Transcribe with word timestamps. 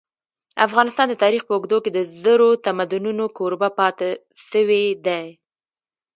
افغانستان 0.67 1.07
د 1.09 1.15
تاریخ 1.23 1.41
په 1.45 1.53
اوږدو 1.55 1.77
کي 1.83 1.89
د 1.93 1.99
زرو 2.21 2.49
تمدنونو 2.65 3.25
کوربه 3.37 3.69
پاته 3.77 4.09
سوی 4.49 4.85
دی. 5.05 5.25